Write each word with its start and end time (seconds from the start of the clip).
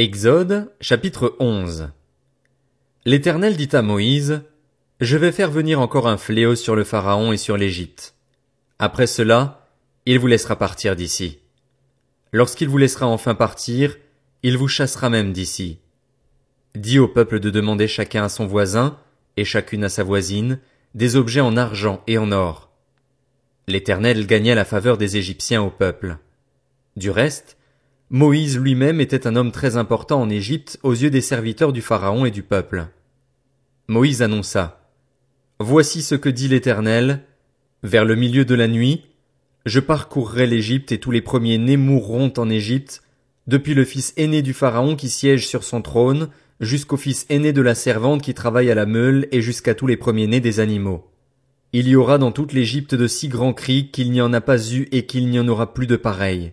Exode, 0.00 0.70
chapitre 0.80 1.34
11 1.40 1.88
L'Éternel 3.04 3.56
dit 3.56 3.70
à 3.72 3.82
Moïse, 3.82 4.42
Je 5.00 5.16
vais 5.16 5.32
faire 5.32 5.50
venir 5.50 5.80
encore 5.80 6.06
un 6.06 6.16
fléau 6.16 6.54
sur 6.54 6.76
le 6.76 6.84
Pharaon 6.84 7.32
et 7.32 7.36
sur 7.36 7.56
l'Égypte. 7.56 8.14
Après 8.78 9.08
cela, 9.08 9.66
il 10.06 10.20
vous 10.20 10.28
laissera 10.28 10.54
partir 10.54 10.94
d'ici. 10.94 11.40
Lorsqu'il 12.32 12.68
vous 12.68 12.78
laissera 12.78 13.08
enfin 13.08 13.34
partir, 13.34 13.96
il 14.44 14.56
vous 14.56 14.68
chassera 14.68 15.10
même 15.10 15.32
d'ici. 15.32 15.80
Dis 16.76 17.00
au 17.00 17.08
peuple 17.08 17.40
de 17.40 17.50
demander 17.50 17.88
chacun 17.88 18.22
à 18.22 18.28
son 18.28 18.46
voisin, 18.46 19.00
et 19.36 19.44
chacune 19.44 19.82
à 19.82 19.88
sa 19.88 20.04
voisine, 20.04 20.60
des 20.94 21.16
objets 21.16 21.40
en 21.40 21.56
argent 21.56 22.04
et 22.06 22.18
en 22.18 22.30
or. 22.30 22.70
L'Éternel 23.66 24.28
gagna 24.28 24.54
la 24.54 24.64
faveur 24.64 24.96
des 24.96 25.16
Égyptiens 25.16 25.60
au 25.60 25.70
peuple. 25.70 26.18
Du 26.94 27.10
reste, 27.10 27.57
Moïse 28.10 28.58
lui-même 28.58 29.02
était 29.02 29.26
un 29.26 29.36
homme 29.36 29.52
très 29.52 29.76
important 29.76 30.22
en 30.22 30.30
Égypte 30.30 30.78
aux 30.82 30.92
yeux 30.92 31.10
des 31.10 31.20
serviteurs 31.20 31.74
du 31.74 31.82
Pharaon 31.82 32.24
et 32.24 32.30
du 32.30 32.42
peuple. 32.42 32.86
Moïse 33.86 34.22
annonça. 34.22 34.80
Voici 35.58 36.00
ce 36.00 36.14
que 36.14 36.30
dit 36.30 36.48
l'Éternel. 36.48 37.20
Vers 37.82 38.06
le 38.06 38.16
milieu 38.16 38.46
de 38.46 38.54
la 38.54 38.66
nuit, 38.66 39.04
je 39.66 39.78
parcourrai 39.78 40.46
l'Égypte 40.46 40.90
et 40.90 40.98
tous 40.98 41.10
les 41.10 41.20
premiers-nés 41.20 41.76
mourront 41.76 42.32
en 42.38 42.48
Égypte, 42.48 43.02
depuis 43.46 43.74
le 43.74 43.84
fils 43.84 44.14
aîné 44.16 44.40
du 44.40 44.54
Pharaon 44.54 44.96
qui 44.96 45.10
siège 45.10 45.46
sur 45.46 45.62
son 45.62 45.82
trône, 45.82 46.28
jusqu'au 46.60 46.96
fils 46.96 47.26
aîné 47.28 47.52
de 47.52 47.60
la 47.62 47.74
servante 47.74 48.22
qui 48.22 48.32
travaille 48.32 48.70
à 48.70 48.74
la 48.74 48.86
meule 48.86 49.28
et 49.32 49.42
jusqu'à 49.42 49.74
tous 49.74 49.86
les 49.86 49.98
premiers-nés 49.98 50.40
des 50.40 50.60
animaux. 50.60 51.10
Il 51.74 51.86
y 51.86 51.94
aura 51.94 52.16
dans 52.16 52.32
toute 52.32 52.54
l'Égypte 52.54 52.94
de 52.94 53.06
si 53.06 53.28
grands 53.28 53.52
cris 53.52 53.90
qu'il 53.90 54.10
n'y 54.10 54.22
en 54.22 54.32
a 54.32 54.40
pas 54.40 54.72
eu 54.72 54.88
et 54.92 55.04
qu'il 55.04 55.28
n'y 55.28 55.38
en 55.38 55.48
aura 55.48 55.74
plus 55.74 55.86
de 55.86 55.96
pareils. 55.96 56.52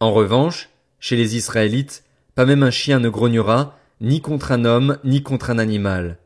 En 0.00 0.12
revanche, 0.12 0.69
chez 1.00 1.16
les 1.16 1.36
Israélites, 1.36 2.04
pas 2.34 2.46
même 2.46 2.62
un 2.62 2.70
chien 2.70 3.00
ne 3.00 3.08
grognera, 3.08 3.76
ni 4.00 4.20
contre 4.20 4.52
un 4.52 4.64
homme, 4.64 4.98
ni 5.04 5.22
contre 5.22 5.50
un 5.50 5.58
animal. 5.58 6.18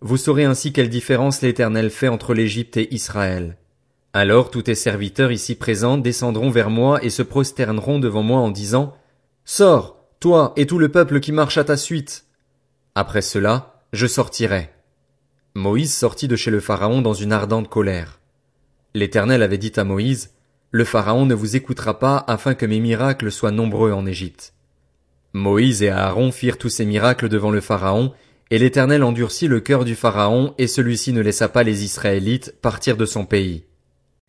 Vous 0.00 0.16
saurez 0.16 0.44
ainsi 0.44 0.72
quelle 0.72 0.88
différence 0.88 1.42
l'Éternel 1.42 1.90
fait 1.90 2.08
entre 2.08 2.34
l'Égypte 2.34 2.76
et 2.76 2.92
Israël. 2.94 3.56
Alors 4.12 4.50
tous 4.50 4.62
tes 4.62 4.74
serviteurs 4.74 5.32
ici 5.32 5.54
présents 5.54 5.96
descendront 5.96 6.50
vers 6.50 6.70
moi 6.70 7.02
et 7.04 7.10
se 7.10 7.22
prosterneront 7.22 7.98
devant 7.98 8.22
moi 8.22 8.40
en 8.40 8.50
disant, 8.50 8.96
Sors, 9.44 9.96
toi 10.20 10.52
et 10.56 10.66
tout 10.66 10.78
le 10.78 10.90
peuple 10.90 11.20
qui 11.20 11.32
marche 11.32 11.58
à 11.58 11.64
ta 11.64 11.76
suite. 11.76 12.26
Après 12.94 13.22
cela, 13.22 13.80
je 13.92 14.06
sortirai. 14.06 14.70
Moïse 15.54 15.94
sortit 15.94 16.28
de 16.28 16.36
chez 16.36 16.50
le 16.50 16.60
Pharaon 16.60 17.02
dans 17.02 17.14
une 17.14 17.32
ardente 17.32 17.68
colère. 17.68 18.20
L'Éternel 18.94 19.42
avait 19.42 19.58
dit 19.58 19.72
à 19.76 19.84
Moïse, 19.84 20.30
le 20.72 20.84
Pharaon 20.84 21.26
ne 21.26 21.34
vous 21.34 21.54
écoutera 21.54 21.98
pas 21.98 22.24
afin 22.26 22.54
que 22.54 22.64
mes 22.64 22.80
miracles 22.80 23.30
soient 23.30 23.50
nombreux 23.50 23.92
en 23.92 24.06
Égypte. 24.06 24.54
Moïse 25.34 25.82
et 25.82 25.90
Aaron 25.90 26.32
firent 26.32 26.56
tous 26.56 26.70
ces 26.70 26.86
miracles 26.86 27.28
devant 27.28 27.50
le 27.50 27.60
Pharaon, 27.60 28.12
et 28.50 28.58
l'Éternel 28.58 29.02
endurcit 29.02 29.48
le 29.48 29.60
cœur 29.60 29.84
du 29.84 29.94
Pharaon, 29.94 30.54
et 30.56 30.66
celui-ci 30.66 31.12
ne 31.12 31.20
laissa 31.20 31.48
pas 31.48 31.62
les 31.62 31.84
Israélites 31.84 32.54
partir 32.62 32.96
de 32.96 33.04
son 33.04 33.26
pays. 33.26 33.64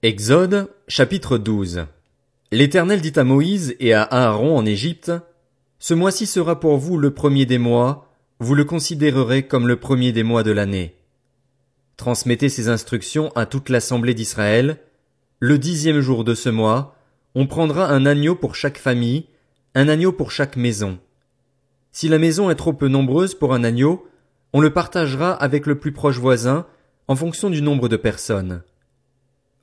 Exode, 0.02 0.70
chapitre 0.90 1.38
12. 1.38 1.86
L'Éternel 2.52 3.00
dit 3.00 3.14
à 3.16 3.24
Moïse 3.24 3.76
et 3.80 3.94
à 3.94 4.04
Aaron 4.04 4.58
en 4.58 4.66
Égypte, 4.66 5.14
Ce 5.80 5.94
mois-ci 5.94 6.26
sera 6.26 6.60
pour 6.60 6.78
vous 6.78 6.98
le 6.98 7.14
premier 7.14 7.46
des 7.46 7.58
mois, 7.58 8.10
vous 8.40 8.54
le 8.54 8.66
considérerez 8.66 9.44
comme 9.44 9.68
le 9.68 9.78
premier 9.78 10.12
des 10.12 10.24
mois 10.24 10.44
de 10.44 10.52
l'année. 10.52 10.96
Transmettez 11.96 12.50
ces 12.50 12.68
instructions 12.68 13.32
à 13.36 13.46
toute 13.46 13.70
l'assemblée 13.70 14.14
d'Israël, 14.14 14.80
le 15.46 15.58
dixième 15.58 16.00
jour 16.00 16.24
de 16.24 16.36
ce 16.36 16.48
mois, 16.48 16.96
on 17.36 17.48
prendra 17.48 17.90
un 17.90 18.06
agneau 18.06 18.34
pour 18.34 18.56
chaque 18.56 18.78
famille, 18.78 19.26
un 19.76 19.90
agneau 19.90 20.14
pour 20.14 20.32
chaque 20.32 20.56
maison. 20.56 21.00
Si 21.92 22.08
la 22.08 22.18
maison 22.18 22.50
est 22.50 22.56
trop 22.56 22.72
peu 22.72 22.88
nombreuse 22.88 23.36
pour 23.36 23.54
un 23.54 23.66
agneau, 23.66 24.08
on 24.54 24.62
le 24.62 24.72
partagera 24.72 25.34
avec 25.34 25.66
le 25.66 25.78
plus 25.78 25.92
proche 25.92 26.18
voisin 26.18 26.66
en 27.10 27.18
fonction 27.18 27.50
du 27.50 27.62
nombre 27.62 27.90
de 27.90 27.98
personnes. 27.98 28.64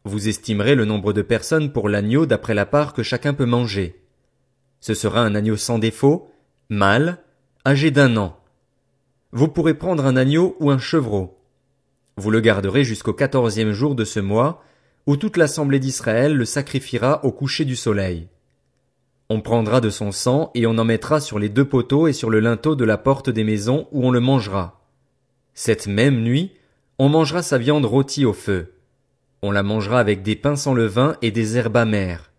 Vous 0.04 0.28
estimerez 0.28 0.74
le 0.74 0.84
nombre 0.84 1.14
de 1.14 1.22
personnes 1.22 1.72
pour 1.72 1.88
l'agneau 1.88 2.26
d'après 2.26 2.52
la 2.52 2.66
part 2.66 2.92
que 2.92 3.02
chacun 3.02 3.32
peut 3.32 3.46
manger. 3.46 4.04
Ce 4.80 4.92
sera 4.92 5.22
un 5.22 5.34
agneau 5.34 5.56
sans 5.56 5.78
défaut, 5.78 6.30
mâle, 6.68 7.24
âgé 7.66 7.90
d'un 7.90 8.18
an. 8.18 8.38
Vous 9.32 9.48
pourrez 9.48 9.72
prendre 9.72 10.04
un 10.04 10.16
agneau 10.16 10.58
ou 10.60 10.70
un 10.70 10.78
chevreau. 10.78 11.38
Vous 12.18 12.30
le 12.30 12.40
garderez 12.40 12.84
jusqu'au 12.84 13.14
quatorzième 13.14 13.72
jour 13.72 13.94
de 13.94 14.04
ce 14.04 14.20
mois, 14.20 14.62
où 15.06 15.16
toute 15.16 15.36
l'assemblée 15.36 15.78
d'Israël 15.78 16.36
le 16.36 16.44
sacrifiera 16.44 17.24
au 17.24 17.32
coucher 17.32 17.64
du 17.64 17.76
soleil. 17.76 18.28
On 19.28 19.40
prendra 19.40 19.80
de 19.80 19.90
son 19.90 20.10
sang 20.12 20.50
et 20.54 20.66
on 20.66 20.76
en 20.78 20.84
mettra 20.84 21.20
sur 21.20 21.38
les 21.38 21.48
deux 21.48 21.64
poteaux 21.64 22.08
et 22.08 22.12
sur 22.12 22.30
le 22.30 22.40
linteau 22.40 22.74
de 22.74 22.84
la 22.84 22.98
porte 22.98 23.30
des 23.30 23.44
maisons 23.44 23.86
où 23.92 24.06
on 24.06 24.10
le 24.10 24.20
mangera. 24.20 24.80
Cette 25.54 25.86
même 25.86 26.22
nuit, 26.22 26.52
on 26.98 27.08
mangera 27.08 27.42
sa 27.42 27.56
viande 27.56 27.84
rôtie 27.84 28.24
au 28.24 28.32
feu. 28.32 28.74
On 29.42 29.52
la 29.52 29.62
mangera 29.62 30.00
avec 30.00 30.22
des 30.22 30.36
pains 30.36 30.56
sans 30.56 30.74
levain 30.74 31.16
et 31.22 31.30
des 31.30 31.56
herbes 31.56 31.76
amères. 31.76 32.30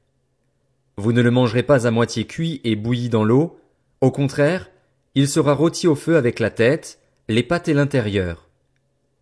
Vous 0.97 1.13
ne 1.13 1.21
le 1.21 1.31
mangerez 1.31 1.63
pas 1.63 1.87
à 1.87 1.91
moitié 1.91 2.27
cuit 2.27 2.61
et 2.63 2.75
bouilli 2.75 3.09
dans 3.09 3.23
l'eau, 3.23 3.57
au 4.01 4.11
contraire, 4.11 4.69
il 5.15 5.27
sera 5.27 5.53
rôti 5.53 5.87
au 5.87 5.95
feu 5.95 6.17
avec 6.17 6.39
la 6.39 6.49
tête, 6.49 6.99
les 7.27 7.43
pattes 7.43 7.69
et 7.69 7.73
l'intérieur. 7.73 8.49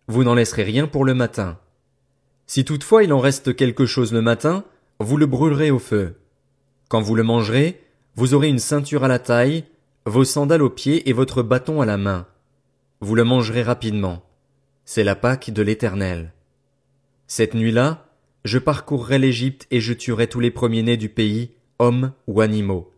Vous 0.08 0.24
n'en 0.24 0.34
laisserez 0.34 0.64
rien 0.64 0.86
pour 0.86 1.04
le 1.04 1.14
matin. 1.14 1.58
Si 2.50 2.64
toutefois 2.64 3.04
il 3.04 3.12
en 3.12 3.20
reste 3.20 3.54
quelque 3.54 3.86
chose 3.86 4.12
le 4.12 4.22
matin, 4.22 4.64
vous 4.98 5.16
le 5.16 5.26
brûlerez 5.26 5.70
au 5.70 5.78
feu. 5.78 6.16
Quand 6.88 7.00
vous 7.00 7.14
le 7.14 7.22
mangerez, 7.22 7.80
vous 8.16 8.34
aurez 8.34 8.48
une 8.48 8.58
ceinture 8.58 9.04
à 9.04 9.08
la 9.08 9.20
taille, 9.20 9.66
vos 10.04 10.24
sandales 10.24 10.64
aux 10.64 10.68
pieds 10.68 11.08
et 11.08 11.12
votre 11.12 11.44
bâton 11.44 11.80
à 11.80 11.86
la 11.86 11.96
main. 11.96 12.26
Vous 12.98 13.14
le 13.14 13.22
mangerez 13.22 13.62
rapidement. 13.62 14.24
C'est 14.84 15.04
la 15.04 15.14
Pâque 15.14 15.52
de 15.52 15.62
l'Éternel. 15.62 16.32
Cette 17.28 17.54
nuit-là, 17.54 18.08
je 18.44 18.58
parcourrai 18.58 19.20
l'Égypte 19.20 19.68
et 19.70 19.78
je 19.78 19.92
tuerai 19.92 20.26
tous 20.26 20.40
les 20.40 20.50
premiers-nés 20.50 20.96
du 20.96 21.08
pays, 21.08 21.52
hommes 21.78 22.12
ou 22.26 22.40
animaux. 22.40 22.92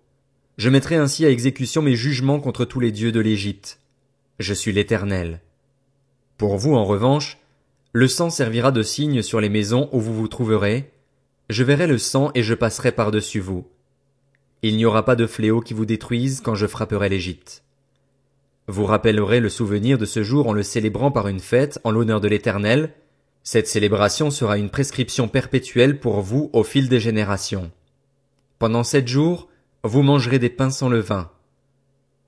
Je 0.57 0.71
mettrai 0.71 0.97
ainsi 0.97 1.27
à 1.27 1.31
exécution 1.31 1.83
mes 1.83 1.95
jugements 1.95 2.41
contre 2.41 2.65
tous 2.65 2.81
les 2.81 2.91
dieux 2.91 3.12
de 3.12 3.21
l'Égypte. 3.21 3.81
Je 4.39 4.55
suis 4.55 4.73
l'Éternel. 4.73 5.43
Pour 6.39 6.57
vous, 6.57 6.75
en 6.75 6.87
revanche, 6.87 7.37
le 7.95 8.09
sang 8.09 8.31
servira 8.31 8.73
de 8.73 8.83
signe 8.83 9.21
sur 9.21 9.41
les 9.41 9.51
maisons 9.51 9.91
où 9.93 10.01
vous 10.01 10.15
vous 10.15 10.29
trouverez. 10.29 10.91
Je 11.51 11.63
verrai 11.63 11.87
le 11.87 11.99
sang 11.99 12.31
et 12.35 12.43
je 12.43 12.55
passerai 12.55 12.91
par-dessus 12.91 13.41
vous. 13.41 13.69
Il 14.63 14.77
n'y 14.77 14.87
aura 14.87 15.05
pas 15.05 15.15
de 15.15 15.27
fléau 15.27 15.61
qui 15.61 15.75
vous 15.75 15.85
détruise 15.85 16.41
quand 16.41 16.55
je 16.55 16.67
frapperai 16.67 17.11
l'Égypte. 17.11 17.65
Vous 18.67 18.87
rappellerez 18.87 19.41
le 19.41 19.51
souvenir 19.51 19.99
de 19.99 20.07
ce 20.07 20.23
jour 20.23 20.49
en 20.49 20.55
le 20.55 20.63
célébrant 20.63 21.11
par 21.11 21.29
une 21.29 21.41
fête 21.41 21.81
en 21.85 21.91
l'honneur 21.91 22.23
de 22.23 22.29
l'Éternel. 22.29 22.95
Cette 23.43 23.67
célébration 23.67 24.31
sera 24.31 24.57
une 24.57 24.71
prescription 24.71 25.29
perpétuelle 25.29 26.01
pour 26.01 26.23
vous 26.23 26.49
au 26.55 26.63
fil 26.63 26.89
des 26.89 27.01
générations. 27.01 27.71
Pendant 28.59 28.85
sept 28.85 29.07
jours, 29.07 29.49
vous 29.85 30.03
mangerez 30.03 30.39
des 30.39 30.49
pains 30.49 30.71
sans 30.71 30.89
levain. 30.89 31.31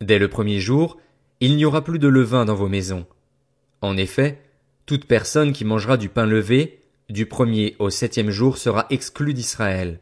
Dès 0.03 0.19
le 0.19 0.29
premier 0.29 0.61
jour, 0.61 0.99
il 1.41 1.57
n'y 1.57 1.65
aura 1.65 1.83
plus 1.83 2.01
de 2.01 2.09
levain 2.09 2.45
dans 2.45 2.55
vos 2.55 2.69
maisons. 2.69 3.07
En 3.81 3.97
effet, 3.97 4.44
toute 4.87 5.07
personne 5.07 5.53
qui 5.53 5.65
mangera 5.65 5.97
du 5.97 6.09
pain 6.09 6.27
levé, 6.27 6.81
du 7.09 7.27
premier 7.27 7.77
au 7.79 7.91
septième 7.91 8.31
jour 8.31 8.59
sera 8.59 8.87
exclue 8.91 9.35
d'Israël. 9.35 10.01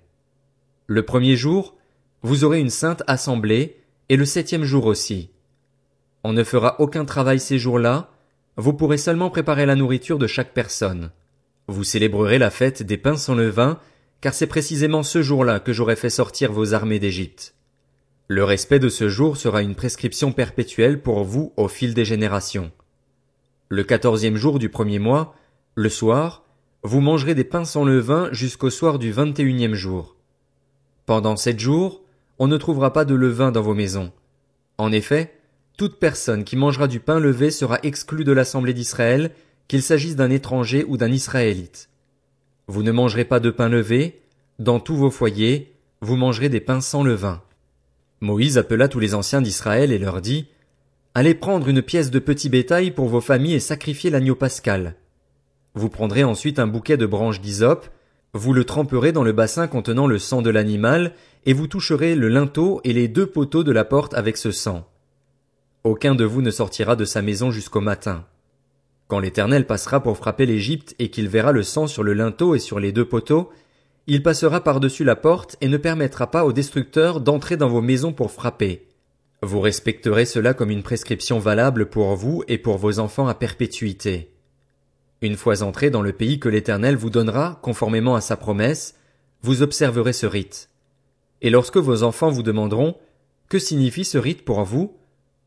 Le 0.87 1.05
premier 1.05 1.37
jour, 1.37 1.77
vous 2.23 2.45
aurez 2.45 2.61
une 2.61 2.71
sainte 2.71 3.03
assemblée, 3.07 3.77
et 4.09 4.17
le 4.17 4.25
septième 4.25 4.65
jour 4.65 4.87
aussi. 4.87 5.31
On 6.25 6.33
ne 6.33 6.45
fera 6.45 6.81
aucun 6.81 7.05
travail 7.05 7.41
ces 7.41 7.59
jours-là, 7.59 8.11
vous 8.57 8.73
pourrez 8.73 8.99
seulement 8.99 9.31
préparer 9.31 9.67
la 9.67 9.77
nourriture 9.77 10.19
de 10.19 10.27
chaque 10.27 10.53
personne. 10.53 11.11
Vous 11.69 11.85
célébrerez 11.85 12.39
la 12.39 12.51
fête 12.51 12.83
des 12.83 12.99
pains 12.99 13.17
sans 13.17 13.35
levain, 13.35 13.79
car 14.21 14.35
c'est 14.35 14.47
précisément 14.47 15.03
ce 15.03 15.23
jour-là 15.23 15.61
que 15.61 15.73
j'aurai 15.73 15.97
fait 15.97 16.11
sortir 16.11 16.53
vos 16.53 16.75
armées 16.75 16.99
d'Égypte. 16.99 17.55
Le 18.29 18.45
respect 18.45 18.79
de 18.79 18.89
ce 18.89 19.09
jour 19.09 19.37
sera 19.37 19.63
une 19.63 19.75
prescription 19.75 20.33
perpétuelle 20.33 21.01
pour 21.01 21.25
vous 21.25 21.53
au 21.57 21.69
fil 21.69 21.95
des 21.95 22.05
générations. 22.05 22.71
Le 23.73 23.85
quatorzième 23.85 24.37
jour 24.37 24.59
du 24.59 24.69
premier 24.69 24.99
mois, 24.99 25.35
le 25.77 25.89
soir, 25.89 26.45
vous 26.83 27.01
mangerez 27.01 27.35
des 27.35 27.43
pains 27.43 27.65
sans 27.65 27.87
levain 27.87 28.29
jusqu'au 28.31 28.69
soir 28.69 28.99
du 28.99 29.13
vingt 29.13 29.41
et 29.41 29.43
unième 29.43 29.73
jour. 29.73 30.15
Pendant 31.07 31.37
sept 31.37 31.59
jours, 31.59 32.03
on 32.39 32.49
ne 32.49 32.59
trouvera 32.59 32.93
pas 32.93 33.07
de 33.07 33.15
levain 33.15 33.51
dans 33.51 33.63
vos 33.63 33.73
maisons. 33.73 34.13
En 34.77 34.93
effet, 34.93 35.33
toute 35.79 35.99
personne 35.99 36.45
qui 36.45 36.55
mangera 36.55 36.87
du 36.87 37.01
pain 37.01 37.19
levé 37.19 37.51
sera 37.51 37.79
exclue 37.83 38.25
de 38.25 38.33
l'assemblée 38.33 38.75
d'Israël, 38.75 39.31
qu'il 39.69 39.83
s'agisse 39.83 40.17
d'un 40.17 40.29
étranger 40.29 40.85
ou 40.87 40.99
d'un 40.99 41.11
Israélite. 41.11 41.89
Vous 42.67 42.83
ne 42.83 42.93
mangerez 42.93 43.25
pas 43.25 43.41
de 43.41 43.49
pain 43.49 43.71
levé, 43.71 44.21
dans 44.59 44.81
tous 44.81 44.97
vos 44.97 45.11
foyers, 45.11 45.73
vous 46.03 46.17
mangerez 46.17 46.51
des 46.51 46.61
pains 46.61 46.83
sans 46.83 47.03
levain. 47.03 47.41
Moïse 48.21 48.59
appela 48.59 48.89
tous 48.89 49.01
les 49.01 49.15
anciens 49.15 49.41
d'Israël 49.41 49.93
et 49.93 49.99
leur 49.99 50.21
dit, 50.21 50.49
Allez 51.15 51.35
prendre 51.35 51.69
une 51.69 51.83
pièce 51.83 52.11
de 52.11 52.19
petit 52.19 52.49
bétail 52.49 52.91
pour 52.91 53.07
vos 53.07 53.21
familles 53.21 53.55
et 53.55 53.61
sacrifier 53.61 54.09
l'agneau 54.09 54.35
pascal. 54.35 54.95
Vous 55.75 55.91
prendrez 55.91 56.25
ensuite 56.25 56.59
un 56.59 56.67
bouquet 56.67 56.97
de 56.97 57.05
branches 57.05 57.43
d'hysope, 57.43 57.87
vous 58.33 58.55
le 58.55 58.65
tremperez 58.65 59.13
dans 59.13 59.23
le 59.23 59.33
bassin 59.33 59.67
contenant 59.67 60.07
le 60.07 60.19
sang 60.19 60.41
de 60.41 60.49
l'animal, 60.49 61.13
et 61.45 61.53
vous 61.53 61.67
toucherez 61.67 62.15
le 62.15 62.29
linteau 62.29 62.81
et 62.85 62.95
les 62.95 63.09
deux 63.09 63.27
poteaux 63.27 63.63
de 63.63 63.73
la 63.73 63.85
porte 63.85 64.15
avec 64.15 64.39
ce 64.39 64.53
sang. 64.53 64.89
Aucun 65.85 66.15
de 66.15 66.25
vous 66.25 66.41
ne 66.41 66.51
sortira 66.51 66.97
de 66.97 67.05
sa 67.05 67.21
maison 67.21 67.51
jusqu'au 67.51 67.83
matin. 67.83 68.25
Quand 69.07 69.19
l'Éternel 69.19 69.67
passera 69.67 70.03
pour 70.03 70.17
frapper 70.17 70.47
l'Égypte 70.47 70.95
et 70.99 71.11
qu'il 71.11 71.29
verra 71.29 71.53
le 71.53 71.63
sang 71.63 71.87
sur 71.87 72.05
le 72.05 72.15
linteau 72.15 72.55
et 72.55 72.59
sur 72.59 72.81
les 72.81 72.93
deux 72.93 73.05
poteaux, 73.05 73.51
il 74.07 74.23
passera 74.23 74.65
par-dessus 74.65 75.05
la 75.05 75.17
porte 75.17 75.57
et 75.61 75.69
ne 75.69 75.77
permettra 75.77 76.31
pas 76.31 76.47
aux 76.47 76.55
destructeurs 76.55 77.21
d'entrer 77.21 77.59
dans 77.59 77.69
vos 77.69 77.83
maisons 77.83 78.15
pour 78.15 78.31
frapper. 78.31 78.87
Vous 79.43 79.61
respecterez 79.61 80.25
cela 80.25 80.55
comme 80.55 80.71
une 80.71 80.83
prescription 80.83 81.39
valable 81.39 81.87
pour 81.87 82.15
vous 82.15 82.45
et 82.47 82.59
pour 82.59 82.79
vos 82.79 83.01
enfants 83.01 83.27
à 83.27 83.35
perpétuité. 83.35 84.33
Une 85.21 85.37
fois 85.37 85.63
entrés 85.63 85.91
dans 85.91 86.03
le 86.03 86.13
pays 86.13 86.39
que 86.39 86.49
l'Éternel 86.49 86.97
vous 86.97 87.11
donnera, 87.11 87.59
conformément 87.63 88.15
à 88.15 88.21
sa 88.21 88.37
promesse, 88.37 88.95
vous 89.43 89.63
observerez 89.63 90.13
ce 90.13 90.27
rite. 90.27 90.69
Et 91.41 91.51
lorsque 91.51 91.77
vos 91.77 92.05
enfants 92.05 92.31
vous 92.31 92.43
demanderont 92.43 92.97
Que 93.49 93.59
signifie 93.59 94.05
ce 94.05 94.19
rite 94.19 94.45
pour 94.45 94.63
vous? 94.63 94.97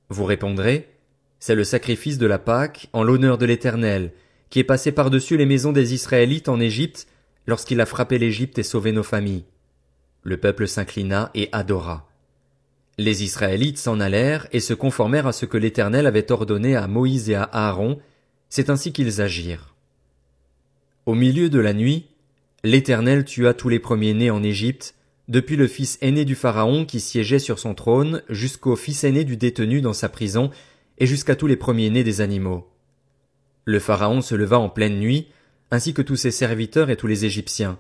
Vous 0.10 0.26
répondrez 0.26 0.90
c'est 1.40 1.54
le 1.54 1.64
sacrifice 1.64 2.18
de 2.18 2.26
la 2.26 2.40
Pâque 2.40 2.88
en 2.92 3.04
l'honneur 3.04 3.38
de 3.38 3.46
l'Éternel, 3.46 4.14
qui 4.50 4.60
est 4.60 4.64
passé 4.64 4.92
par-dessus 4.92 5.38
les 5.38 5.46
maisons 5.46 5.74
des 5.74 5.94
Israélites 5.94 6.50
en 6.50 6.60
Égypte, 6.60 7.08
lorsqu'il 7.46 7.80
a 7.82 7.86
frappé 7.86 8.18
l'Égypte 8.18 8.58
et 8.58 8.64
sauvé 8.64 8.92
nos 8.92 9.04
familles. 9.04 9.46
Le 10.24 10.38
peuple 10.38 10.68
s'inclina 10.68 11.30
et 11.36 11.50
adora. 11.52 12.08
Les 12.98 13.24
Israélites 13.24 13.78
s'en 13.78 14.00
allèrent 14.00 14.48
et 14.52 14.60
se 14.60 14.74
conformèrent 14.74 15.28
à 15.28 15.34
ce 15.34 15.46
que 15.46 15.58
l'Éternel 15.58 16.08
avait 16.08 16.32
ordonné 16.32 16.76
à 16.76 16.88
Moïse 16.88 17.30
et 17.30 17.36
à 17.36 17.44
Aaron, 17.44 18.00
c'est 18.50 18.70
ainsi 18.70 18.94
qu'ils 18.94 19.22
agirent. 19.22 19.76
Au 21.06 21.14
milieu 21.14 21.50
de 21.50 21.60
la 21.60 21.74
nuit, 21.74 22.08
l'Éternel 22.64 23.26
tua 23.26 23.54
tous 23.54 23.70
les 23.70 23.80
premiers-nés 23.80 24.32
en 24.32 24.44
Égypte, 24.44 24.96
depuis 25.28 25.56
le 25.56 25.68
fils 25.68 25.98
aîné 26.02 26.24
du 26.24 26.36
Pharaon 26.36 26.86
qui 26.86 27.00
siégeait 27.00 27.40
sur 27.40 27.60
son 27.60 27.74
trône 27.74 28.22
jusqu'au 28.30 28.76
fils 28.76 29.04
aîné 29.04 29.24
du 29.24 29.38
détenu 29.38 29.82
dans 29.82 29.94
sa 29.94 30.08
prison 30.08 30.52
et 30.98 31.06
jusqu'à 31.06 31.36
tous 31.36 31.48
les 31.48 31.58
premiers-nés 31.58 32.04
des 32.04 32.22
animaux. 32.22 32.70
Le 33.66 33.80
Pharaon 33.80 34.22
se 34.22 34.36
leva 34.36 34.60
en 34.60 34.70
pleine 34.70 35.00
nuit, 35.00 35.28
ainsi 35.72 35.94
que 35.94 36.02
tous 36.02 36.16
ses 36.16 36.32
serviteurs 36.32 36.90
et 36.90 36.96
tous 36.96 37.08
les 37.08 37.26
Égyptiens. 37.26 37.78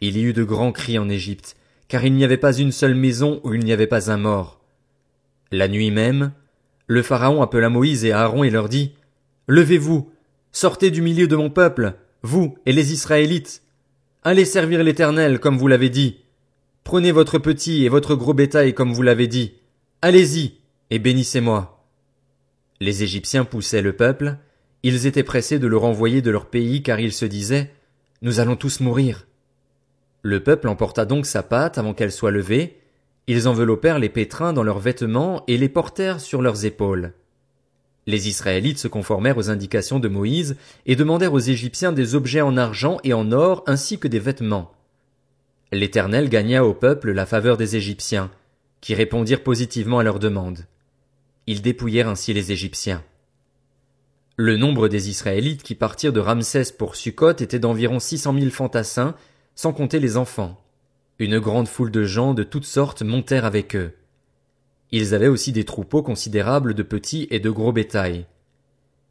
Il 0.00 0.16
y 0.16 0.22
eut 0.22 0.32
de 0.32 0.44
grands 0.44 0.72
cris 0.72 0.98
en 0.98 1.08
Égypte, 1.08 1.56
car 1.88 2.04
il 2.04 2.14
n'y 2.14 2.24
avait 2.24 2.36
pas 2.36 2.56
une 2.56 2.72
seule 2.72 2.94
maison 2.94 3.40
où 3.44 3.54
il 3.54 3.64
n'y 3.64 3.72
avait 3.72 3.86
pas 3.86 4.10
un 4.10 4.16
mort. 4.16 4.60
La 5.50 5.68
nuit 5.68 5.90
même, 5.90 6.32
le 6.86 7.02
Pharaon 7.02 7.42
appela 7.42 7.68
Moïse 7.68 8.04
et 8.04 8.12
Aaron 8.12 8.44
et 8.44 8.50
leur 8.50 8.68
dit, 8.68 8.94
Levez-vous, 9.46 10.10
sortez 10.52 10.90
du 10.90 11.02
milieu 11.02 11.26
de 11.26 11.36
mon 11.36 11.50
peuple, 11.50 11.94
vous 12.22 12.56
et 12.66 12.72
les 12.72 12.92
Israélites. 12.92 13.62
Allez 14.22 14.44
servir 14.44 14.82
l'Éternel 14.82 15.38
comme 15.38 15.58
vous 15.58 15.68
l'avez 15.68 15.90
dit. 15.90 16.20
Prenez 16.82 17.12
votre 17.12 17.38
petit 17.38 17.84
et 17.84 17.88
votre 17.88 18.14
gros 18.14 18.34
bétail 18.34 18.74
comme 18.74 18.92
vous 18.92 19.02
l'avez 19.02 19.26
dit. 19.26 19.54
Allez-y, 20.02 20.54
et 20.90 20.98
bénissez-moi. 20.98 21.86
Les 22.80 23.02
Égyptiens 23.02 23.44
poussaient 23.44 23.82
le 23.82 23.94
peuple, 23.94 24.36
ils 24.82 25.06
étaient 25.06 25.22
pressés 25.22 25.58
de 25.58 25.66
le 25.66 25.76
renvoyer 25.76 26.20
de 26.20 26.30
leur 26.30 26.46
pays 26.46 26.82
car 26.82 27.00
ils 27.00 27.12
se 27.12 27.24
disaient 27.24 27.72
Nous 28.20 28.40
allons 28.40 28.56
tous 28.56 28.80
mourir. 28.80 29.26
Le 30.26 30.42
peuple 30.42 30.68
emporta 30.68 31.04
donc 31.04 31.26
sa 31.26 31.42
pâte 31.42 31.76
avant 31.76 31.92
qu'elle 31.92 32.10
soit 32.10 32.30
levée, 32.30 32.80
ils 33.26 33.46
enveloppèrent 33.46 33.98
les 33.98 34.08
pétrins 34.08 34.54
dans 34.54 34.62
leurs 34.62 34.78
vêtements 34.78 35.44
et 35.48 35.58
les 35.58 35.68
portèrent 35.68 36.18
sur 36.18 36.40
leurs 36.40 36.64
épaules. 36.64 37.12
Les 38.06 38.26
Israélites 38.26 38.78
se 38.78 38.88
conformèrent 38.88 39.36
aux 39.36 39.50
indications 39.50 40.00
de 40.00 40.08
Moïse 40.08 40.56
et 40.86 40.96
demandèrent 40.96 41.34
aux 41.34 41.40
Égyptiens 41.40 41.92
des 41.92 42.14
objets 42.14 42.40
en 42.40 42.56
argent 42.56 42.96
et 43.04 43.12
en 43.12 43.32
or 43.32 43.64
ainsi 43.66 43.98
que 43.98 44.08
des 44.08 44.18
vêtements. 44.18 44.72
L'Éternel 45.72 46.30
gagna 46.30 46.64
au 46.64 46.72
peuple 46.72 47.12
la 47.12 47.26
faveur 47.26 47.58
des 47.58 47.76
Égyptiens, 47.76 48.30
qui 48.80 48.94
répondirent 48.94 49.42
positivement 49.42 49.98
à 49.98 50.04
leurs 50.04 50.18
demandes. 50.18 50.64
Ils 51.46 51.60
dépouillèrent 51.60 52.08
ainsi 52.08 52.32
les 52.32 52.50
Égyptiens. 52.50 53.04
Le 54.36 54.56
nombre 54.56 54.88
des 54.88 55.10
Israélites 55.10 55.62
qui 55.62 55.74
partirent 55.74 56.14
de 56.14 56.20
Ramsès 56.20 56.72
pour 56.78 56.96
Sukkot 56.96 57.32
était 57.32 57.58
d'environ 57.58 57.98
six 57.98 58.16
cent 58.16 58.32
mille 58.32 58.50
fantassins, 58.50 59.14
sans 59.54 59.72
compter 59.72 60.00
les 60.00 60.16
enfants. 60.16 60.60
Une 61.18 61.38
grande 61.38 61.68
foule 61.68 61.90
de 61.90 62.04
gens 62.04 62.34
de 62.34 62.42
toutes 62.42 62.64
sortes 62.64 63.02
montèrent 63.02 63.44
avec 63.44 63.76
eux. 63.76 63.92
Ils 64.90 65.14
avaient 65.14 65.28
aussi 65.28 65.52
des 65.52 65.64
troupeaux 65.64 66.02
considérables 66.02 66.74
de 66.74 66.82
petits 66.82 67.26
et 67.30 67.40
de 67.40 67.50
gros 67.50 67.72
bétail. 67.72 68.26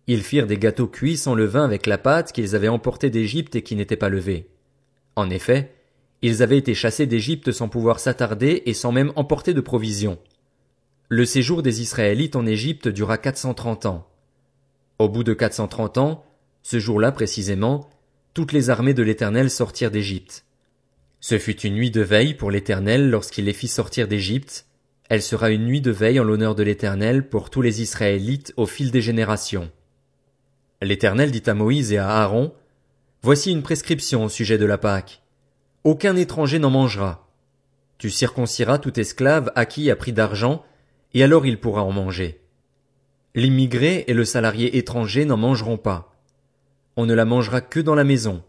Ils 0.07 0.21
firent 0.21 0.47
des 0.47 0.57
gâteaux 0.57 0.87
cuits 0.87 1.17
sans 1.17 1.33
levain 1.33 1.63
avec 1.63 1.85
la 1.85 1.97
pâte 1.97 2.33
qu'ils 2.33 2.55
avaient 2.55 2.67
emportée 2.67 3.09
d'Égypte 3.09 3.55
et 3.55 3.61
qui 3.61 3.75
n'était 3.75 3.95
pas 3.95 4.09
levée. 4.09 4.49
En 5.15 5.29
effet, 5.29 5.73
ils 6.21 6.43
avaient 6.43 6.57
été 6.57 6.73
chassés 6.73 7.05
d'Égypte 7.05 7.51
sans 7.51 7.69
pouvoir 7.69 7.99
s'attarder 7.99 8.63
et 8.65 8.73
sans 8.73 8.91
même 8.91 9.13
emporter 9.15 9.53
de 9.53 9.61
provisions. 9.61 10.19
Le 11.09 11.25
séjour 11.25 11.61
des 11.61 11.81
Israélites 11.81 12.35
en 12.35 12.45
Égypte 12.45 12.87
dura 12.87 13.17
430 13.17 13.85
ans. 13.85 14.07
Au 14.99 15.09
bout 15.09 15.23
de 15.23 15.33
430 15.33 15.97
ans, 15.97 16.25
ce 16.63 16.79
jour-là 16.79 17.11
précisément, 17.11 17.89
toutes 18.33 18.51
les 18.51 18.69
armées 18.69 18.93
de 18.93 19.03
l'Éternel 19.03 19.49
sortirent 19.49 19.91
d'Égypte. 19.91 20.45
Ce 21.19 21.37
fut 21.37 21.61
une 21.61 21.75
nuit 21.75 21.91
de 21.91 22.01
veille 22.01 22.33
pour 22.33 22.51
l'Éternel 22.51 23.09
lorsqu'il 23.09 23.45
les 23.45 23.53
fit 23.53 23.67
sortir 23.67 24.07
d'Égypte. 24.07 24.65
Elle 25.09 25.21
sera 25.21 25.51
une 25.51 25.65
nuit 25.65 25.81
de 25.81 25.91
veille 25.91 26.19
en 26.19 26.23
l'honneur 26.23 26.55
de 26.55 26.63
l'Éternel 26.63 27.29
pour 27.29 27.49
tous 27.49 27.61
les 27.61 27.81
Israélites 27.81 28.53
au 28.57 28.65
fil 28.65 28.91
des 28.91 29.01
générations. 29.01 29.71
L'Éternel 30.81 31.31
dit 31.31 31.43
à 31.45 31.53
Moïse 31.53 31.93
et 31.93 31.97
à 31.97 32.09
Aaron, 32.09 32.53
Voici 33.21 33.51
une 33.51 33.61
prescription 33.61 34.25
au 34.25 34.29
sujet 34.29 34.57
de 34.57 34.65
la 34.65 34.77
Pâque. 34.77 35.21
Aucun 35.83 36.15
étranger 36.15 36.59
n'en 36.59 36.71
mangera. 36.71 37.29
Tu 37.99 38.09
circonciras 38.09 38.79
tout 38.79 38.99
esclave 38.99 39.51
acquis 39.55 39.91
à 39.91 39.95
prix 39.95 40.11
d'argent, 40.11 40.65
et 41.13 41.23
alors 41.23 41.45
il 41.45 41.59
pourra 41.59 41.83
en 41.83 41.91
manger. 41.91 42.41
L'immigré 43.35 44.03
et 44.07 44.13
le 44.13 44.25
salarié 44.25 44.77
étranger 44.77 45.23
n'en 45.23 45.37
mangeront 45.37 45.77
pas. 45.77 46.12
On 46.95 47.05
ne 47.05 47.13
la 47.13 47.25
mangera 47.25 47.61
que 47.61 47.79
dans 47.79 47.95
la 47.95 48.03
maison. 48.03 48.43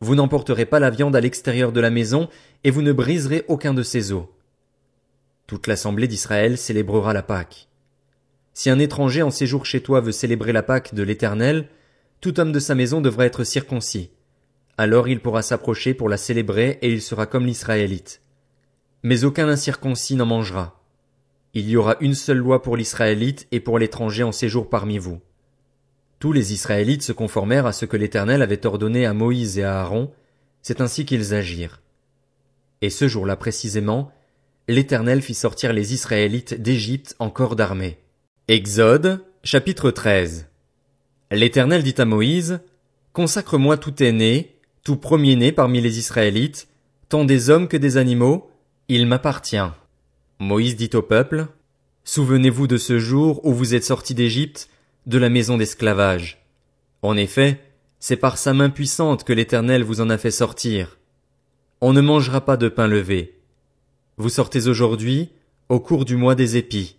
Vous 0.00 0.14
n'emporterez 0.14 0.66
pas 0.66 0.80
la 0.80 0.90
viande 0.90 1.16
à 1.16 1.20
l'extérieur 1.20 1.72
de 1.72 1.80
la 1.80 1.90
maison, 1.90 2.28
et 2.64 2.70
vous 2.70 2.82
ne 2.82 2.92
briserez 2.92 3.44
aucun 3.48 3.74
de 3.74 3.82
ses 3.82 4.12
os. 4.12 4.26
Toute 5.46 5.66
l'assemblée 5.66 6.08
d'Israël 6.08 6.58
célébrera 6.58 7.12
la 7.12 7.22
Pâque. 7.22 7.68
Si 8.52 8.70
un 8.70 8.78
étranger 8.78 9.22
en 9.22 9.30
séjour 9.30 9.64
chez 9.64 9.80
toi 9.80 10.00
veut 10.00 10.12
célébrer 10.12 10.52
la 10.52 10.62
Pâque 10.62 10.94
de 10.94 11.02
l'Éternel, 11.02 11.68
tout 12.20 12.38
homme 12.38 12.52
de 12.52 12.58
sa 12.58 12.74
maison 12.74 13.00
devra 13.00 13.24
être 13.24 13.44
circoncis. 13.44 14.10
Alors 14.76 15.08
il 15.08 15.20
pourra 15.20 15.42
s'approcher 15.42 15.94
pour 15.94 16.08
la 16.08 16.16
célébrer 16.16 16.78
et 16.82 16.90
il 16.90 17.00
sera 17.00 17.26
comme 17.26 17.46
l'Israélite. 17.46 18.20
Mais 19.02 19.24
aucun 19.24 19.48
incirconcis 19.48 20.16
n'en 20.16 20.26
mangera. 20.26 20.82
Il 21.54 21.68
y 21.68 21.76
aura 21.76 21.96
une 22.00 22.14
seule 22.14 22.38
loi 22.38 22.62
pour 22.62 22.76
l'Israélite 22.76 23.48
et 23.50 23.60
pour 23.60 23.78
l'étranger 23.78 24.22
en 24.22 24.32
séjour 24.32 24.68
parmi 24.68 24.98
vous. 24.98 25.20
Tous 26.20 26.32
les 26.32 26.52
Israélites 26.52 27.02
se 27.02 27.12
conformèrent 27.12 27.64
à 27.64 27.72
ce 27.72 27.86
que 27.86 27.96
l'Éternel 27.96 28.42
avait 28.42 28.66
ordonné 28.66 29.06
à 29.06 29.14
Moïse 29.14 29.58
et 29.58 29.64
à 29.64 29.80
Aaron, 29.80 30.12
c'est 30.60 30.82
ainsi 30.82 31.06
qu'ils 31.06 31.32
agirent. 31.32 31.80
Et 32.82 32.90
ce 32.90 33.08
jour-là 33.08 33.36
précisément, 33.36 34.12
l'Éternel 34.68 35.22
fit 35.22 35.32
sortir 35.32 35.72
les 35.72 35.94
Israélites 35.94 36.60
d'Égypte 36.60 37.16
en 37.20 37.30
corps 37.30 37.56
d'armée. 37.56 37.96
Exode, 38.48 39.24
chapitre 39.44 39.90
13. 39.90 40.46
L'Éternel 41.30 41.82
dit 41.82 41.94
à 41.96 42.04
Moïse, 42.04 42.60
Consacre-moi 43.14 43.78
tout 43.78 44.02
aîné, 44.02 44.56
tout 44.84 44.96
premier-né 44.96 45.52
parmi 45.52 45.80
les 45.80 45.98
Israélites, 45.98 46.68
tant 47.08 47.24
des 47.24 47.48
hommes 47.48 47.66
que 47.66 47.78
des 47.78 47.96
animaux, 47.96 48.50
il 48.88 49.06
m'appartient. 49.06 49.56
Moïse 50.38 50.76
dit 50.76 50.90
au 50.92 51.00
peuple, 51.00 51.46
Souvenez-vous 52.04 52.66
de 52.66 52.76
ce 52.76 52.98
jour 52.98 53.42
où 53.42 53.54
vous 53.54 53.74
êtes 53.74 53.84
sortis 53.84 54.14
d'Égypte, 54.14 54.68
de 55.10 55.18
la 55.18 55.28
maison 55.28 55.58
d'esclavage. 55.58 56.38
En 57.02 57.16
effet, 57.16 57.60
c'est 57.98 58.16
par 58.16 58.38
sa 58.38 58.54
main 58.54 58.70
puissante 58.70 59.24
que 59.24 59.32
l'Éternel 59.32 59.82
vous 59.82 60.00
en 60.00 60.08
a 60.08 60.16
fait 60.16 60.30
sortir. 60.30 60.98
On 61.80 61.92
ne 61.92 62.00
mangera 62.00 62.44
pas 62.44 62.56
de 62.56 62.68
pain 62.68 62.86
levé. 62.86 63.40
Vous 64.18 64.28
sortez 64.28 64.68
aujourd'hui, 64.68 65.30
au 65.68 65.80
cours 65.80 66.04
du 66.04 66.14
mois 66.14 66.36
des 66.36 66.56
épis. 66.56 66.96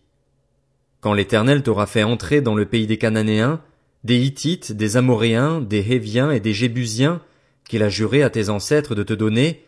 Quand 1.00 1.14
l'Éternel 1.14 1.64
t'aura 1.64 1.88
fait 1.88 2.04
entrer 2.04 2.42
dans 2.42 2.54
le 2.54 2.66
pays 2.66 2.86
des 2.86 2.98
Cananéens, 2.98 3.62
des 4.04 4.18
Hittites, 4.18 4.74
des 4.74 4.98
Amoréens, 4.98 5.62
des 5.62 5.94
Héviens 5.94 6.32
et 6.32 6.42
des 6.42 6.54
Jébusiens, 6.54 7.22
qu'il 7.64 7.82
a 7.82 7.88
juré 7.88 8.24
à 8.24 8.30
tes 8.30 8.50
ancêtres 8.50 8.94
de 8.94 9.04
te 9.04 9.14
donner, 9.14 9.64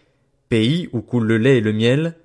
pays 0.50 0.90
où 0.92 1.00
coule 1.00 1.28
le 1.28 1.38
lait 1.38 1.60
et 1.60 1.62
le 1.62 1.72
miel, 1.72 2.18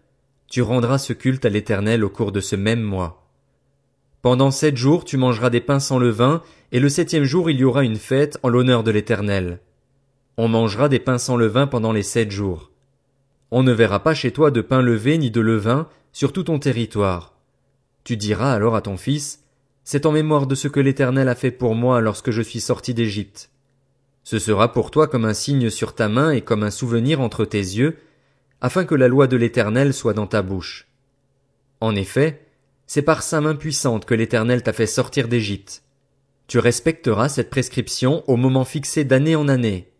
tu 0.48 0.62
rendras 0.62 0.98
ce 0.98 1.12
culte 1.12 1.44
à 1.44 1.48
l'Éternel 1.48 2.02
au 2.02 2.10
cours 2.10 2.32
de 2.32 2.40
ce 2.40 2.56
même 2.56 2.82
mois. 2.82 3.27
Pendant 4.28 4.50
sept 4.50 4.76
jours 4.76 5.06
tu 5.06 5.16
mangeras 5.16 5.48
des 5.48 5.62
pains 5.62 5.80
sans 5.80 5.98
levain, 5.98 6.42
et 6.70 6.80
le 6.80 6.90
septième 6.90 7.24
jour 7.24 7.48
il 7.48 7.60
y 7.60 7.64
aura 7.64 7.82
une 7.82 7.96
fête 7.96 8.38
en 8.42 8.50
l'honneur 8.50 8.82
de 8.82 8.90
l'Éternel. 8.90 9.60
On 10.36 10.48
mangera 10.48 10.90
des 10.90 10.98
pains 10.98 11.16
sans 11.16 11.38
levain 11.38 11.66
pendant 11.66 11.92
les 11.92 12.02
sept 12.02 12.30
jours. 12.30 12.70
On 13.50 13.62
ne 13.62 13.72
verra 13.72 14.02
pas 14.02 14.12
chez 14.12 14.30
toi 14.30 14.50
de 14.50 14.60
pain 14.60 14.82
levé 14.82 15.16
ni 15.16 15.30
de 15.30 15.40
levain 15.40 15.88
sur 16.12 16.34
tout 16.34 16.42
ton 16.42 16.58
territoire. 16.58 17.38
Tu 18.04 18.18
diras 18.18 18.52
alors 18.52 18.76
à 18.76 18.82
ton 18.82 18.98
fils, 18.98 19.44
C'est 19.82 20.04
en 20.04 20.12
mémoire 20.12 20.46
de 20.46 20.54
ce 20.54 20.68
que 20.68 20.80
l'Éternel 20.80 21.30
a 21.30 21.34
fait 21.34 21.50
pour 21.50 21.74
moi 21.74 22.02
lorsque 22.02 22.30
je 22.30 22.42
suis 22.42 22.60
sorti 22.60 22.92
d'Égypte. 22.92 23.48
Ce 24.24 24.38
sera 24.38 24.74
pour 24.74 24.90
toi 24.90 25.06
comme 25.06 25.24
un 25.24 25.32
signe 25.32 25.70
sur 25.70 25.94
ta 25.94 26.10
main 26.10 26.32
et 26.32 26.42
comme 26.42 26.64
un 26.64 26.70
souvenir 26.70 27.22
entre 27.22 27.46
tes 27.46 27.56
yeux, 27.56 27.96
afin 28.60 28.84
que 28.84 28.94
la 28.94 29.08
loi 29.08 29.26
de 29.26 29.38
l'Éternel 29.38 29.94
soit 29.94 30.12
dans 30.12 30.26
ta 30.26 30.42
bouche. 30.42 30.86
En 31.80 31.96
effet, 31.96 32.42
C'est 32.88 33.02
par 33.02 33.22
sa 33.22 33.42
main 33.42 33.54
puissante 33.54 34.06
que 34.06 34.14
l'Éternel 34.14 34.62
t'a 34.62 34.72
fait 34.72 34.86
sortir 34.86 35.28
d'Égypte. 35.28 35.82
Tu 36.46 36.58
respecteras 36.58 37.28
cette 37.28 37.50
prescription 37.50 38.24
au 38.26 38.36
moment 38.36 38.64
fixé 38.64 39.04
d'année 39.04 39.36
en 39.36 39.46
année. 39.46 39.92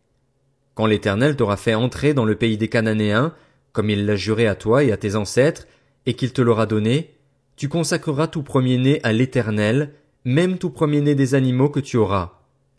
Quand 0.75 0.87
l'Éternel 0.87 1.37
t'aura 1.37 1.59
fait 1.59 1.75
entrer 1.75 2.15
dans 2.15 2.25
le 2.25 2.35
pays 2.35 2.57
des 2.57 2.69
Cananéens, 2.69 3.35
comme 3.73 3.91
il 3.91 4.07
l'a 4.07 4.17
juré 4.17 4.47
à 4.47 4.55
toi 4.55 4.85
et 4.85 4.91
à 4.91 4.97
tes 4.97 5.17
ancêtres, 5.17 5.67
et 6.07 6.15
qu'il 6.15 6.33
te 6.33 6.41
l'aura 6.41 6.65
donné, 6.65 7.15
tu 7.57 7.69
consacreras 7.69 8.27
tout 8.27 8.43
premier-né 8.43 9.01
à 9.03 9.13
l'Éternel, 9.13 9.93
même 10.25 10.57
tout 10.57 10.71
premier-né 10.71 11.15
des 11.15 11.35
animaux 11.35 11.69
que 11.69 11.81
tu 11.81 11.99
auras. 11.99 12.39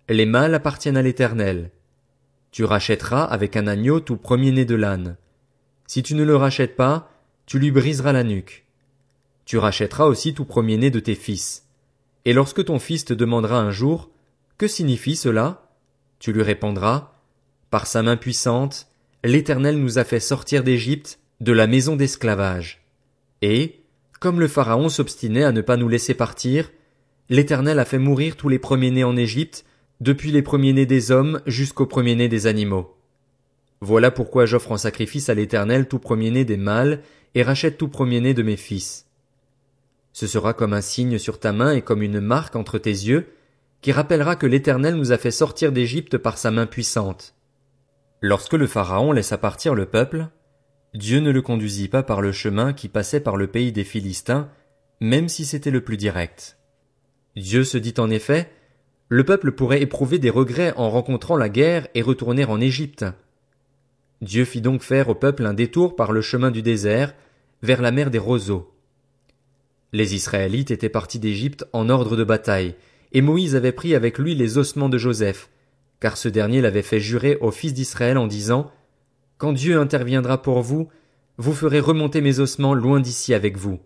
Les 0.10 0.26
mâles 0.26 0.56
appartiennent 0.56 0.98
à 0.98 1.04
l'Éternel. 1.04 1.70
Tu 2.50 2.64
rachèteras 2.64 3.26
avec 3.26 3.56
un 3.56 3.68
agneau 3.68 4.00
tout 4.00 4.18
premier-né 4.18 4.66
de 4.66 4.74
l'âne. 4.74 5.18
Si 5.86 6.02
tu 6.02 6.16
ne 6.16 6.24
le 6.24 6.36
rachètes 6.36 6.76
pas, 6.76 7.12
tu 7.46 7.60
lui 7.60 7.70
briseras 7.70 8.12
la 8.12 8.24
nuque. 8.24 8.66
Tu 9.50 9.58
rachèteras 9.58 10.06
aussi 10.06 10.36
tout 10.36 10.46
premier-né 10.46 10.92
de 10.92 11.00
tes 11.00 11.16
fils. 11.16 11.64
Et 12.24 12.34
lorsque 12.34 12.64
ton 12.66 12.78
fils 12.78 13.04
te 13.04 13.16
demandera 13.16 13.60
un 13.60 13.72
jour, 13.72 14.12
que 14.60 14.68
signifie 14.68 15.16
cela? 15.16 15.72
Tu 16.20 16.32
lui 16.32 16.44
répondras, 16.44 17.14
par 17.72 17.88
sa 17.88 18.04
main 18.04 18.16
puissante, 18.16 18.90
l'Éternel 19.24 19.80
nous 19.80 19.98
a 19.98 20.04
fait 20.04 20.20
sortir 20.20 20.64
d'Égypte, 20.64 21.18
de 21.42 21.52
la 21.52 21.66
maison 21.66 21.96
d'esclavage. 21.96 22.86
Et, 23.42 23.80
comme 24.20 24.40
le 24.40 24.48
Pharaon 24.48 24.88
s'obstinait 24.88 25.46
à 25.46 25.52
ne 25.52 25.62
pas 25.62 25.78
nous 25.78 25.90
laisser 25.90 26.14
partir, 26.14 26.70
l'Éternel 27.30 27.80
a 27.80 27.86
fait 27.86 27.98
mourir 27.98 28.36
tous 28.36 28.50
les 28.50 28.60
premiers-nés 28.60 29.04
en 29.04 29.18
Égypte, 29.18 29.66
depuis 30.00 30.30
les 30.30 30.44
premiers-nés 30.44 30.86
des 30.86 31.10
hommes 31.10 31.42
jusqu'aux 31.48 31.88
premiers-nés 31.88 32.30
des 32.30 32.46
animaux. 32.46 32.96
Voilà 33.82 34.12
pourquoi 34.12 34.46
j'offre 34.46 34.74
en 34.74 34.78
sacrifice 34.78 35.28
à 35.28 35.34
l'Éternel 35.34 35.88
tout 35.88 35.98
premier-né 35.98 36.46
des 36.46 36.58
mâles, 36.58 37.02
et 37.34 37.42
rachète 37.42 37.80
tout 37.80 37.88
premier-né 37.88 38.36
de 38.36 38.44
mes 38.44 38.56
fils. 38.56 39.08
Ce 40.20 40.28
sera 40.28 40.54
comme 40.54 40.74
un 40.74 40.82
signe 40.82 41.18
sur 41.18 41.40
ta 41.40 41.54
main 41.54 41.72
et 41.72 41.82
comme 41.82 42.02
une 42.02 42.20
marque 42.20 42.58
entre 42.58 42.78
tes 42.78 42.90
yeux, 42.90 43.28
qui 43.80 43.94
rappellera 43.94 44.36
que 44.36 44.48
l'Éternel 44.48 44.96
nous 44.96 45.14
a 45.14 45.18
fait 45.18 45.32
sortir 45.32 45.72
d'Égypte 45.72 46.18
par 46.18 46.38
sa 46.38 46.52
main 46.52 46.66
puissante. 46.66 47.36
Lorsque 48.20 48.56
le 48.56 48.68
Pharaon 48.68 49.14
laissa 49.14 49.38
partir 49.38 49.76
le 49.76 49.86
peuple, 49.86 50.28
Dieu 50.94 51.22
ne 51.22 51.32
le 51.32 51.42
conduisit 51.42 51.88
pas 51.88 52.04
par 52.04 52.20
le 52.20 52.34
chemin 52.34 52.74
qui 52.74 52.90
passait 52.90 53.22
par 53.22 53.38
le 53.38 53.48
pays 53.48 53.72
des 53.72 53.86
Philistins, 53.86 54.50
même 55.00 55.30
si 55.30 55.46
c'était 55.46 55.72
le 55.72 55.86
plus 55.86 55.96
direct. 55.96 56.58
Dieu 57.38 57.64
se 57.64 57.78
dit 57.78 57.94
en 57.98 58.10
effet, 58.10 58.52
le 59.08 59.24
peuple 59.24 59.54
pourrait 59.54 59.82
éprouver 59.82 60.20
des 60.20 60.30
regrets 60.30 60.74
en 60.76 60.90
rencontrant 60.90 61.38
la 61.38 61.48
guerre 61.48 61.88
et 61.96 62.02
retourner 62.02 62.44
en 62.44 62.60
Égypte. 62.60 63.06
Dieu 64.22 64.44
fit 64.44 64.60
donc 64.60 64.82
faire 64.82 65.08
au 65.08 65.16
peuple 65.16 65.46
un 65.46 65.54
détour 65.54 65.96
par 65.96 66.12
le 66.12 66.20
chemin 66.20 66.52
du 66.52 66.62
désert, 66.62 67.16
vers 67.62 67.82
la 67.82 67.92
mer 67.92 68.12
des 68.12 68.20
roseaux. 68.20 68.76
Les 69.92 70.14
Israélites 70.14 70.72
étaient 70.72 70.90
partis 70.90 71.20
d'Égypte 71.20 71.66
en 71.74 71.90
ordre 71.90 72.16
de 72.16 72.24
bataille, 72.24 72.76
et 73.12 73.22
Moïse 73.22 73.56
avait 73.56 73.72
pris 73.72 73.96
avec 73.96 74.20
lui 74.20 74.36
les 74.36 74.58
ossements 74.60 74.90
de 74.90 75.00
Joseph, 75.00 75.50
car 76.00 76.16
ce 76.16 76.30
dernier 76.30 76.62
l'avait 76.62 76.84
fait 76.84 77.00
jurer 77.00 77.38
aux 77.42 77.52
fils 77.52 77.74
d'Israël 77.74 78.18
en 78.18 78.28
disant 78.28 78.72
Quand 79.38 79.52
Dieu 79.52 79.80
interviendra 79.80 80.42
pour 80.42 80.62
vous, 80.62 80.90
vous 81.38 81.54
ferez 81.54 81.80
remonter 81.80 82.22
mes 82.22 82.40
ossements 82.40 82.74
loin 82.74 83.00
d'ici 83.00 83.34
avec 83.34 83.58
vous. 83.58 83.80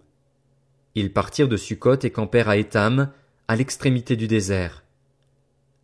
Ils 0.96 1.14
partirent 1.14 1.48
de 1.48 1.58
Sukkot 1.58 2.00
et 2.04 2.10
campèrent 2.10 2.50
à 2.50 2.58
Étam, 2.58 3.10
à 3.48 3.56
l'extrémité 3.56 4.16
du 4.16 4.28
désert. 4.28 4.84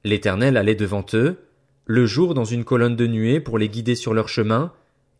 L'Éternel 0.04 0.58
allait 0.58 0.76
devant 0.76 1.06
eux, 1.14 1.38
le 1.86 2.06
jour 2.06 2.34
dans 2.34 2.46
une 2.46 2.64
colonne 2.66 2.96
de 2.96 3.08
nuée 3.08 3.40
pour 3.40 3.58
les 3.58 3.70
guider 3.70 3.96
sur 3.96 4.14
leur 4.14 4.30
chemin, 4.30 4.74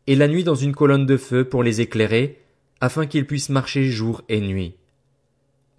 et 0.08 0.16
la 0.16 0.28
nuit 0.28 0.44
dans 0.44 0.56
une 0.56 0.76
colonne 0.76 1.06
de 1.06 1.18
feu 1.18 1.46
pour 1.46 1.64
les 1.64 1.82
éclairer, 1.82 2.40
afin 2.82 3.06
qu'ils 3.06 3.26
puissent 3.26 3.50
marcher 3.50 3.86
jour 3.86 4.24
et 4.30 4.42
nuit. 4.42 4.76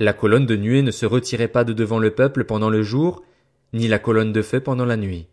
La 0.02 0.14
colonne 0.14 0.46
de 0.46 0.56
nuée 0.56 0.80
ne 0.80 0.92
se 0.92 1.04
retirait 1.04 1.46
pas 1.46 1.62
de 1.62 1.74
devant 1.74 1.98
le 1.98 2.10
peuple 2.10 2.44
pendant 2.44 2.70
le 2.70 2.82
jour, 2.82 3.22
ni 3.74 3.86
la 3.86 3.98
colonne 3.98 4.32
de 4.32 4.40
feu 4.40 4.58
pendant 4.58 4.86
la 4.86 4.96
nuit. 4.96 5.28